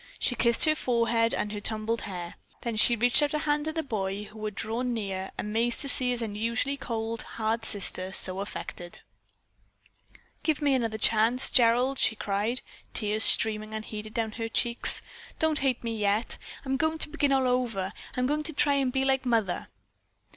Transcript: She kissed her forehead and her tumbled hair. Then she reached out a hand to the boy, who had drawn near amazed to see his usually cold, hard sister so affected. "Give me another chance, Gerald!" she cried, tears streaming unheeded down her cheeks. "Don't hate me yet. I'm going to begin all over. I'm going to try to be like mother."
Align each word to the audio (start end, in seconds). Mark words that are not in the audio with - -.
She 0.17 0.33
kissed 0.33 0.65
her 0.65 0.73
forehead 0.73 1.31
and 1.31 1.51
her 1.51 1.61
tumbled 1.61 2.01
hair. 2.01 2.33
Then 2.63 2.75
she 2.75 2.95
reached 2.95 3.21
out 3.21 3.35
a 3.35 3.37
hand 3.37 3.65
to 3.65 3.71
the 3.71 3.83
boy, 3.83 4.23
who 4.23 4.43
had 4.45 4.55
drawn 4.55 4.95
near 4.95 5.29
amazed 5.37 5.79
to 5.81 5.89
see 5.89 6.09
his 6.09 6.23
usually 6.23 6.75
cold, 6.75 7.21
hard 7.21 7.65
sister 7.65 8.11
so 8.11 8.39
affected. 8.39 9.01
"Give 10.41 10.59
me 10.59 10.73
another 10.73 10.97
chance, 10.97 11.51
Gerald!" 11.51 11.99
she 11.99 12.15
cried, 12.15 12.61
tears 12.93 13.23
streaming 13.23 13.75
unheeded 13.75 14.15
down 14.15 14.31
her 14.31 14.49
cheeks. 14.49 15.03
"Don't 15.37 15.59
hate 15.59 15.83
me 15.83 15.95
yet. 15.95 16.39
I'm 16.65 16.77
going 16.77 16.97
to 16.97 17.09
begin 17.09 17.31
all 17.31 17.47
over. 17.47 17.93
I'm 18.17 18.25
going 18.25 18.41
to 18.41 18.53
try 18.53 18.81
to 18.83 18.89
be 18.89 19.05
like 19.05 19.23
mother." 19.23 19.67